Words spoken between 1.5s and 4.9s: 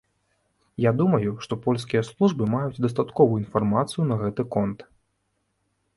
польскія службы маюць дастатковую інфармацыю на гэты конт.